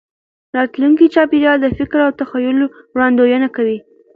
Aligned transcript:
راتلونکي 0.57 1.05
چاپېریال 1.15 1.57
د 1.61 1.67
فکر 1.77 1.99
او 2.05 2.11
تخیل 2.19 2.57
وړاندوینه 2.93 3.47
کوي. 3.55 3.77